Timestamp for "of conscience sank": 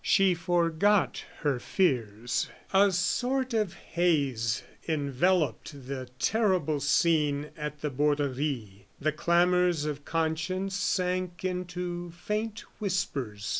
9.85-11.45